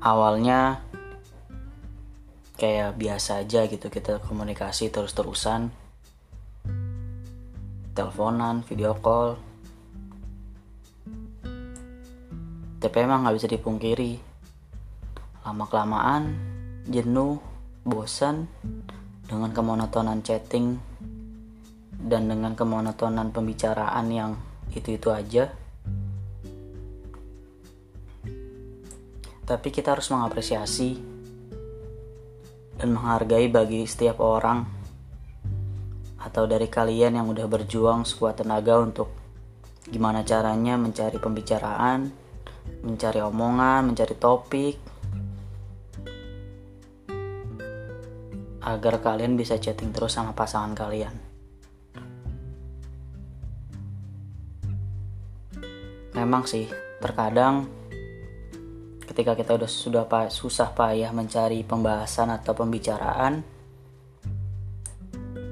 awalnya 0.00 0.80
kayak 2.54 2.94
biasa 2.94 3.42
aja 3.42 3.66
gitu 3.66 3.90
kita 3.90 4.22
komunikasi 4.22 4.90
terus-terusan. 4.90 5.74
Teleponan 7.94 8.62
video 8.66 8.94
call. 8.98 9.38
Tapi 12.78 12.96
emang 13.00 13.26
nggak 13.26 13.36
bisa 13.38 13.48
dipungkiri. 13.50 14.18
Lama 15.42 15.64
kelamaan 15.66 16.22
jenuh 16.86 17.42
bosan 17.82 18.46
dengan 19.26 19.50
kemonotonan 19.50 20.22
chatting 20.22 20.78
dan 22.04 22.28
dengan 22.28 22.52
kemonotonan 22.54 23.34
pembicaraan 23.34 24.06
yang 24.12 24.32
itu-itu 24.70 25.10
aja. 25.10 25.50
Tapi 29.44 29.68
kita 29.68 29.92
harus 29.92 30.08
mengapresiasi 30.08 31.13
dan 32.78 32.88
menghargai 32.94 33.46
bagi 33.50 33.86
setiap 33.86 34.18
orang 34.18 34.66
atau 36.24 36.48
dari 36.48 36.66
kalian 36.72 37.20
yang 37.20 37.26
udah 37.28 37.44
berjuang 37.44 38.08
sekuat 38.08 38.40
tenaga 38.40 38.80
untuk 38.80 39.12
gimana 39.84 40.24
caranya 40.24 40.80
mencari 40.80 41.20
pembicaraan, 41.20 42.08
mencari 42.80 43.20
omongan, 43.20 43.92
mencari 43.92 44.14
topik 44.16 44.76
agar 48.64 48.94
kalian 49.04 49.36
bisa 49.36 49.60
chatting 49.60 49.92
terus 49.92 50.16
sama 50.16 50.32
pasangan 50.32 50.72
kalian. 50.72 51.12
Memang 56.16 56.48
sih, 56.48 56.70
terkadang 57.04 57.68
ketika 59.14 59.38
kita 59.38 59.54
udah 59.54 59.70
sudah 59.70 60.04
pa, 60.10 60.26
susah 60.26 60.74
payah 60.74 61.14
mencari 61.14 61.62
pembahasan 61.62 62.34
atau 62.34 62.50
pembicaraan 62.50 63.46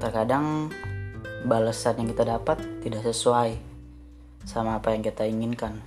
terkadang 0.03 0.67
balasan 1.47 2.03
yang 2.03 2.11
kita 2.11 2.27
dapat 2.27 2.59
tidak 2.83 3.07
sesuai 3.07 3.55
sama 4.43 4.83
apa 4.83 4.91
yang 4.91 4.99
kita 4.99 5.23
inginkan. 5.23 5.79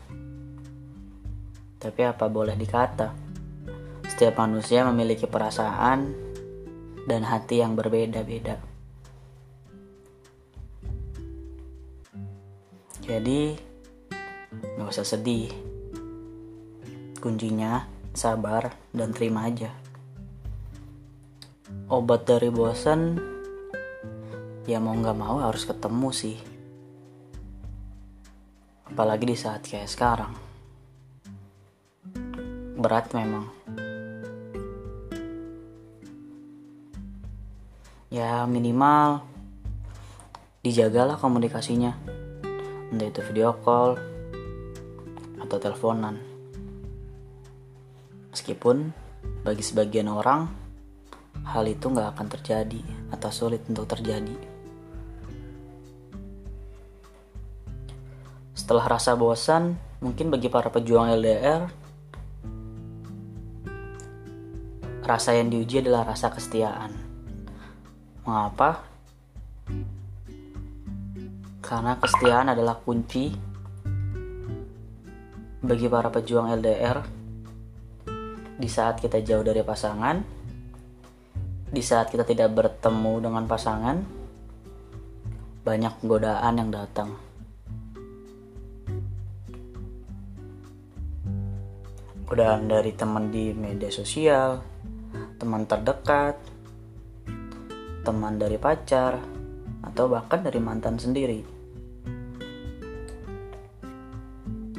Tapi 1.76 2.00
apa 2.00 2.32
boleh 2.32 2.56
dikata? 2.56 3.12
Setiap 4.08 4.40
manusia 4.40 4.80
memiliki 4.88 5.28
perasaan 5.28 6.16
dan 7.04 7.28
hati 7.28 7.60
yang 7.60 7.76
berbeda-beda. 7.76 8.56
Jadi 13.04 13.52
nggak 14.80 14.88
usah 14.88 15.04
sedih 15.04 15.65
Kuncinya 17.16 17.88
sabar 18.14 18.76
dan 18.94 19.10
terima 19.10 19.48
aja. 19.48 19.72
Obat 21.90 22.28
dari 22.28 22.52
bosan 22.52 23.18
ya 24.66 24.82
mau 24.82 24.94
nggak 24.94 25.18
mau 25.18 25.38
harus 25.38 25.66
ketemu 25.66 26.10
sih. 26.14 26.36
Apalagi 28.86 29.24
di 29.26 29.36
saat 29.38 29.66
kayak 29.66 29.90
sekarang. 29.90 30.32
Berat 32.78 33.10
memang. 33.14 33.50
Ya 38.12 38.46
minimal 38.46 39.24
dijagalah 40.62 41.18
komunikasinya. 41.18 41.94
Entah 42.94 43.08
itu 43.10 43.20
video 43.26 43.54
call 43.62 43.98
atau 45.42 45.58
teleponan. 45.58 46.35
Meskipun 48.46 48.94
bagi 49.42 49.58
sebagian 49.58 50.06
orang 50.06 50.46
hal 51.50 51.66
itu 51.66 51.90
nggak 51.90 52.14
akan 52.14 52.30
terjadi 52.30 52.78
atau 53.10 53.26
sulit 53.34 53.66
untuk 53.66 53.90
terjadi. 53.90 54.38
Setelah 58.54 58.86
rasa 58.86 59.18
bosan, 59.18 59.74
mungkin 59.98 60.30
bagi 60.30 60.46
para 60.46 60.70
pejuang 60.70 61.10
LDR, 61.18 61.66
rasa 65.02 65.34
yang 65.34 65.50
diuji 65.50 65.82
adalah 65.82 66.14
rasa 66.14 66.30
kesetiaan. 66.30 66.94
Mengapa? 68.22 68.86
Karena 71.66 71.98
kesetiaan 71.98 72.54
adalah 72.54 72.78
kunci 72.78 73.26
bagi 75.66 75.90
para 75.90 76.14
pejuang 76.14 76.54
LDR 76.62 77.15
di 78.56 78.68
saat 78.72 78.96
kita 78.96 79.20
jauh 79.20 79.44
dari 79.44 79.60
pasangan, 79.60 80.16
di 81.68 81.82
saat 81.84 82.08
kita 82.08 82.24
tidak 82.24 82.56
bertemu 82.56 83.28
dengan 83.28 83.44
pasangan, 83.44 83.96
banyak 85.60 85.94
godaan 86.00 86.54
yang 86.56 86.70
datang. 86.72 87.10
Godaan 92.26 92.66
dari 92.66 92.90
teman 92.96 93.30
di 93.30 93.52
media 93.52 93.92
sosial, 93.92 94.58
teman 95.36 95.68
terdekat, 95.68 96.40
teman 98.02 98.40
dari 98.40 98.56
pacar, 98.56 99.20
atau 99.84 100.04
bahkan 100.10 100.42
dari 100.42 100.58
mantan 100.58 100.96
sendiri. 100.96 101.44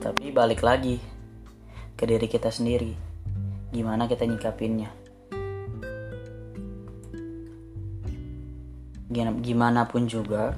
Tapi 0.02 0.24
balik 0.34 0.66
lagi 0.66 0.98
ke 1.96 2.04
diri 2.04 2.28
kita 2.28 2.52
sendiri 2.52 3.07
gimana 3.72 4.08
kita 4.08 4.24
nyikapinnya 4.24 4.90
gimana 9.48 9.88
pun 9.88 10.06
juga 10.06 10.54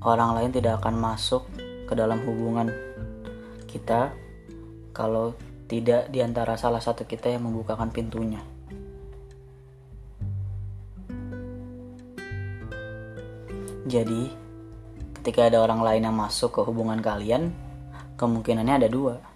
orang 0.00 0.32
lain 0.32 0.50
tidak 0.56 0.80
akan 0.80 0.96
masuk 0.96 1.44
ke 1.84 1.92
dalam 1.92 2.18
hubungan 2.24 2.72
kita 3.68 4.10
kalau 4.96 5.36
tidak 5.70 6.10
di 6.10 6.18
antara 6.24 6.58
salah 6.58 6.82
satu 6.82 7.06
kita 7.06 7.30
yang 7.30 7.46
membukakan 7.46 7.94
pintunya. 7.94 8.42
Jadi, 13.86 14.30
ketika 15.18 15.46
ada 15.46 15.62
orang 15.62 15.82
lain 15.82 16.10
yang 16.10 16.16
masuk 16.18 16.58
ke 16.58 16.60
hubungan 16.66 16.98
kalian, 16.98 17.54
kemungkinannya 18.18 18.82
ada 18.82 18.88
dua 18.90 19.29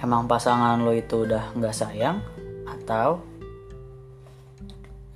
emang 0.00 0.24
pasangan 0.24 0.80
lo 0.80 0.96
itu 0.96 1.28
udah 1.28 1.52
nggak 1.54 1.76
sayang? 1.76 2.24
Atau 2.64 3.20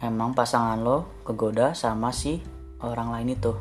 emang 0.05 0.37
pasangan 0.37 0.81
lo 0.81 1.25
kegoda 1.25 1.73
sama 1.73 2.13
si 2.13 2.41
orang 2.85 3.11
lain 3.13 3.35
itu? 3.35 3.53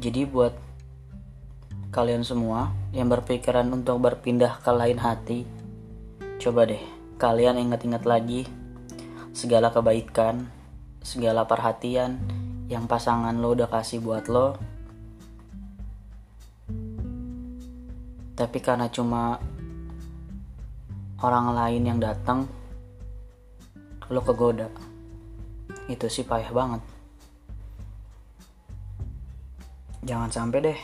Jadi 0.00 0.24
buat 0.24 0.70
kalian 1.90 2.22
semua 2.22 2.70
yang 2.94 3.10
berpikiran 3.10 3.66
untuk 3.74 3.98
berpindah 3.98 4.62
ke 4.62 4.70
lain 4.70 5.02
hati 5.02 5.42
coba 6.38 6.62
deh 6.62 6.80
kalian 7.18 7.58
ingat-ingat 7.58 8.06
lagi 8.06 8.46
segala 9.34 9.74
kebaikan 9.74 10.46
segala 11.02 11.44
perhatian 11.50 12.22
yang 12.70 12.86
pasangan 12.86 13.34
lo 13.34 13.58
udah 13.58 13.66
kasih 13.66 13.98
buat 13.98 14.30
lo. 14.30 14.54
Tapi 18.38 18.58
karena 18.62 18.86
cuma 18.86 19.42
orang 21.18 21.50
lain 21.50 21.82
yang 21.82 21.98
datang 21.98 22.46
lo 24.06 24.22
kegoda. 24.22 24.70
Itu 25.90 26.06
sih 26.06 26.22
payah 26.22 26.54
banget. 26.54 26.82
Jangan 30.06 30.30
sampai 30.30 30.58
deh 30.70 30.80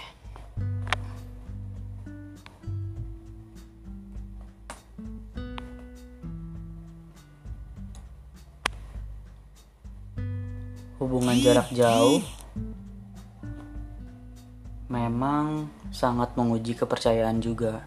hubungan 11.07 11.39
jarak 11.39 11.71
jauh 11.71 12.19
memang 14.91 15.71
sangat 15.95 16.35
menguji 16.35 16.75
kepercayaan 16.75 17.39
juga. 17.39 17.87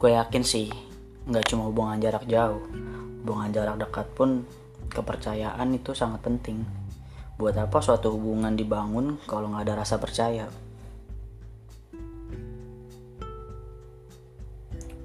Gue 0.00 0.16
yakin 0.16 0.40
sih, 0.40 0.72
nggak 1.28 1.52
cuma 1.52 1.68
hubungan 1.68 2.00
jarak 2.00 2.24
jauh, 2.24 2.64
hubungan 3.20 3.52
jarak 3.52 3.76
dekat 3.76 4.08
pun 4.16 4.48
kepercayaan 4.88 5.68
itu 5.76 5.92
sangat 5.92 6.24
penting. 6.24 6.64
Buat 7.36 7.60
apa 7.60 7.84
suatu 7.84 8.16
hubungan 8.16 8.56
dibangun 8.56 9.20
kalau 9.28 9.52
nggak 9.52 9.68
ada 9.68 9.84
rasa 9.84 10.00
percaya? 10.00 10.48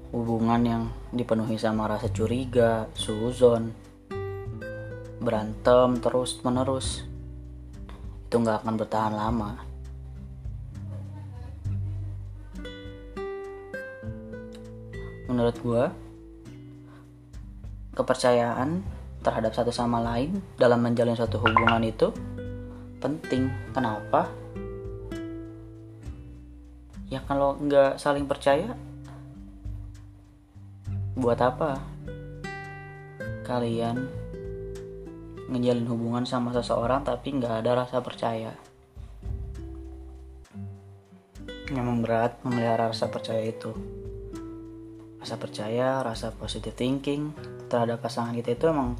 Hubungan 0.08 0.62
yang 0.64 0.82
dipenuhi 1.12 1.60
sama 1.60 1.84
rasa 1.84 2.08
curiga, 2.08 2.88
suzon, 2.96 3.85
berantem 5.26 5.98
terus 5.98 6.38
menerus 6.46 7.02
itu 8.30 8.36
nggak 8.38 8.62
akan 8.62 8.74
bertahan 8.78 9.14
lama. 9.14 9.50
Menurut 15.26 15.56
gue 15.58 15.84
kepercayaan 17.98 18.86
terhadap 19.26 19.50
satu 19.50 19.74
sama 19.74 19.98
lain 19.98 20.38
dalam 20.54 20.78
menjalin 20.78 21.18
suatu 21.18 21.42
hubungan 21.42 21.82
itu 21.82 22.14
penting. 23.02 23.50
Kenapa? 23.74 24.30
Ya 27.10 27.18
kalau 27.26 27.58
nggak 27.58 27.98
saling 27.98 28.26
percaya 28.26 28.74
buat 31.18 31.38
apa? 31.42 31.78
Kalian 33.46 34.25
ngejalin 35.46 35.86
hubungan 35.86 36.24
sama 36.26 36.50
seseorang 36.50 37.06
tapi 37.06 37.38
nggak 37.38 37.62
ada 37.62 37.86
rasa 37.86 38.02
percaya. 38.02 38.52
Memang 41.70 42.02
berat 42.02 42.38
memelihara 42.42 42.90
rasa 42.90 43.10
percaya 43.10 43.42
itu. 43.42 43.70
Rasa 45.18 45.34
percaya 45.38 46.02
rasa 46.02 46.30
positive 46.34 46.74
thinking 46.74 47.34
terhadap 47.66 48.02
pasangan 48.02 48.34
kita 48.34 48.54
itu 48.54 48.64
emang 48.70 48.94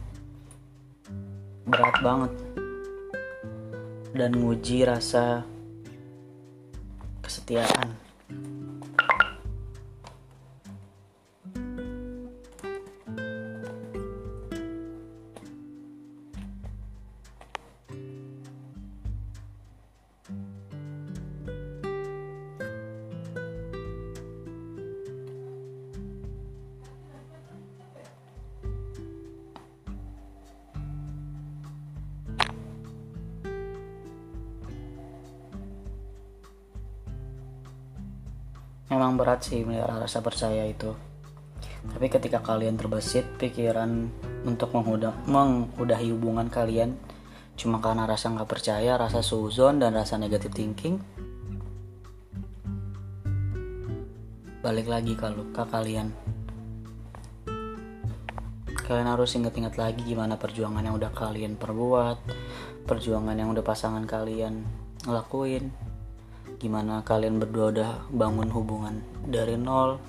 berat 1.66 1.96
banget. 2.02 2.32
Dan 4.16 4.30
nguji 4.38 4.86
rasa 4.86 5.44
kesetiaan 7.22 8.05
memang 38.90 39.18
berat 39.18 39.42
sih 39.46 39.66
melihara 39.66 40.02
rasa 40.02 40.22
percaya 40.22 40.66
itu. 40.66 40.94
Tapi 41.86 42.06
ketika 42.10 42.42
kalian 42.42 42.74
terbesit 42.74 43.26
pikiran 43.38 44.10
untuk 44.42 44.74
menghudah, 44.74 45.14
menghudahi 45.26 46.10
hubungan 46.10 46.50
kalian 46.50 46.98
cuma 47.56 47.80
karena 47.80 48.04
rasa 48.04 48.28
nggak 48.36 48.52
percaya 48.52 49.00
rasa 49.00 49.24
suzon 49.24 49.80
dan 49.80 49.96
rasa 49.96 50.20
negatif 50.20 50.52
thinking 50.52 51.00
balik 54.60 54.90
lagi 54.90 55.16
ke 55.16 55.24
luka 55.32 55.64
kalian. 55.64 56.12
Kalian 58.86 59.08
harus 59.08 59.34
ingat-ingat 59.34 59.78
lagi 59.78 60.02
gimana 60.04 60.38
perjuangan 60.38 60.84
yang 60.84 60.94
udah 60.94 61.10
kalian 61.10 61.58
perbuat 61.58 62.18
perjuangan 62.86 63.34
yang 63.34 63.50
udah 63.50 63.66
pasangan 63.66 64.06
kalian 64.06 64.62
ngelakuin 65.02 65.74
gimana 66.56 67.04
kalian 67.04 67.36
berdua 67.36 67.68
udah 67.68 67.90
bangun 68.08 68.48
hubungan 68.48 69.04
dari 69.28 69.60
nol 69.60 70.00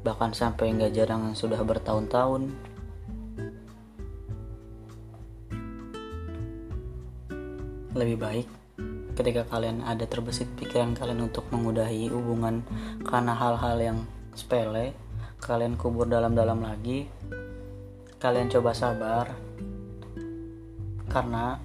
bahkan 0.00 0.32
sampai 0.32 0.72
nggak 0.72 0.96
jarang 0.96 1.36
sudah 1.36 1.60
bertahun-tahun. 1.60 2.52
Lebih 7.92 8.16
baik 8.16 8.46
ketika 9.18 9.44
kalian 9.44 9.84
ada 9.84 10.08
terbesit 10.08 10.48
pikiran 10.56 10.96
kalian 10.96 11.28
untuk 11.28 11.44
mengudahi 11.52 12.08
hubungan 12.08 12.64
karena 13.04 13.36
hal-hal 13.36 13.76
yang 13.76 13.98
sepele 14.32 14.96
kalian 15.40 15.76
kubur 15.76 16.08
dalam-dalam 16.08 16.64
lagi 16.64 17.08
kalian 18.20 18.48
coba 18.48 18.72
sabar. 18.72 19.26
Karena 21.10 21.58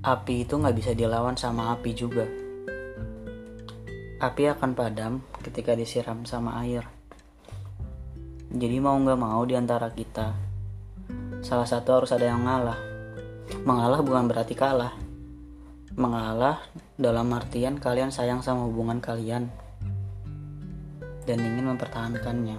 api 0.00 0.48
itu 0.48 0.56
nggak 0.56 0.76
bisa 0.80 0.96
dilawan 0.96 1.36
sama 1.36 1.76
api 1.76 1.92
juga. 1.92 2.24
Api 4.20 4.42
akan 4.48 4.72
padam 4.72 5.20
ketika 5.44 5.76
disiram 5.76 6.24
sama 6.24 6.56
air. 6.64 6.88
Jadi 8.48 8.80
mau 8.80 8.96
nggak 8.96 9.20
mau 9.20 9.44
di 9.44 9.60
antara 9.60 9.92
kita, 9.92 10.32
salah 11.44 11.68
satu 11.68 12.00
harus 12.00 12.16
ada 12.16 12.32
yang 12.32 12.48
ngalah. 12.48 12.80
Mengalah 13.68 14.00
bukan 14.00 14.24
berarti 14.24 14.56
kalah. 14.56 14.96
Mengalah 16.00 16.64
dalam 16.96 17.28
artian 17.36 17.76
kalian 17.76 18.08
sayang 18.08 18.40
sama 18.40 18.64
hubungan 18.64 19.04
kalian 19.04 19.52
dan 21.28 21.38
ingin 21.44 21.76
mempertahankannya. 21.76 22.56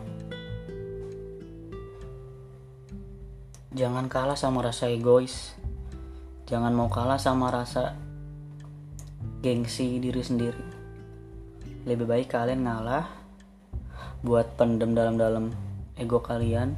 Jangan 3.73 4.05
kalah 4.11 4.37
sama 4.37 4.61
rasa 4.61 4.93
egois 4.93 5.57
jangan 6.51 6.75
mau 6.75 6.91
kalah 6.91 7.15
sama 7.15 7.47
rasa 7.47 7.95
gengsi 9.39 10.03
diri 10.03 10.19
sendiri. 10.19 10.67
Lebih 11.87 12.03
baik 12.03 12.27
kalian 12.27 12.67
ngalah 12.67 13.07
buat 14.19 14.59
pendem 14.59 14.91
dalam-dalam 14.91 15.55
ego 15.95 16.19
kalian 16.19 16.75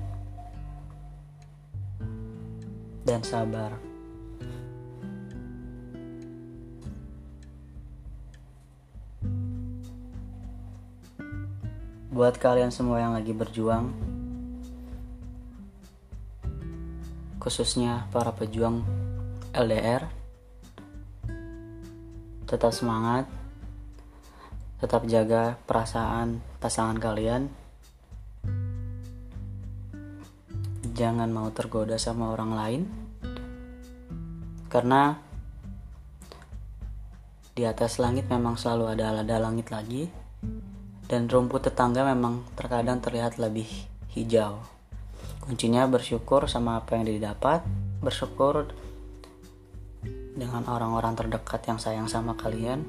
dan 3.01 3.25
sabar. 3.25 3.73
Buat 12.13 12.38
kalian 12.38 12.69
semua 12.69 13.01
yang 13.01 13.17
lagi 13.17 13.33
berjuang 13.33 13.89
khususnya 17.41 18.05
para 18.13 18.29
pejuang 18.31 19.02
LDR 19.53 20.23
tetap 22.53 22.69
semangat. 22.69 23.25
Tetap 24.77 25.09
jaga 25.09 25.57
perasaan 25.65 26.37
pasangan 26.61 27.01
kalian. 27.01 27.49
Jangan 30.93 31.33
mau 31.33 31.49
tergoda 31.49 31.97
sama 31.97 32.29
orang 32.29 32.51
lain. 32.53 32.81
Karena 34.69 35.17
di 37.57 37.65
atas 37.65 37.97
langit 37.97 38.29
memang 38.29 38.53
selalu 38.53 38.93
ada 38.93 39.17
ada 39.17 39.37
langit 39.41 39.73
lagi. 39.73 40.05
Dan 41.09 41.25
rumput 41.25 41.73
tetangga 41.73 42.05
memang 42.05 42.45
terkadang 42.53 43.01
terlihat 43.01 43.41
lebih 43.41 43.65
hijau. 44.13 44.61
Kuncinya 45.41 45.89
bersyukur 45.89 46.45
sama 46.45 46.77
apa 46.77 47.01
yang 47.01 47.09
didapat 47.09 47.65
bersyukur 48.03 48.69
dengan 50.34 50.65
orang-orang 50.65 51.13
terdekat 51.13 51.62
yang 51.69 51.78
sayang 51.78 52.10
sama 52.10 52.34
kalian. 52.34 52.82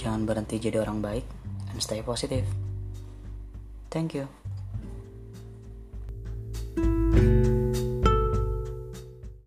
Jangan 0.00 0.24
berhenti 0.24 0.58
jadi 0.58 0.82
orang 0.82 1.00
baik 1.04 1.24
and 1.70 1.80
stay 1.80 2.00
positive. 2.00 2.44
Thank 3.92 4.18
you. 4.18 4.26